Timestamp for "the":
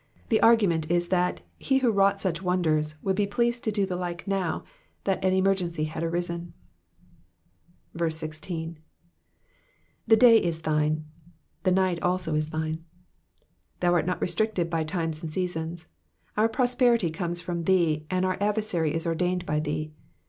0.29-0.41, 3.85-3.95, 8.01-8.11, 10.09-10.19, 11.61-11.71